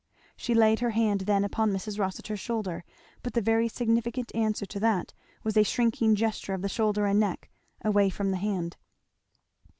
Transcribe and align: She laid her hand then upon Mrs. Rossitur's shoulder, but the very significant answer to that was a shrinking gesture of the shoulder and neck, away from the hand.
She 0.35 0.55
laid 0.55 0.79
her 0.79 0.89
hand 0.89 1.21
then 1.27 1.43
upon 1.45 1.69
Mrs. 1.71 1.99
Rossitur's 1.99 2.39
shoulder, 2.39 2.83
but 3.21 3.33
the 3.35 3.39
very 3.41 3.67
significant 3.67 4.33
answer 4.33 4.65
to 4.65 4.79
that 4.79 5.13
was 5.43 5.55
a 5.55 5.61
shrinking 5.63 6.15
gesture 6.15 6.55
of 6.55 6.63
the 6.63 6.69
shoulder 6.69 7.05
and 7.05 7.19
neck, 7.19 7.51
away 7.85 8.09
from 8.09 8.31
the 8.31 8.37
hand. 8.37 8.77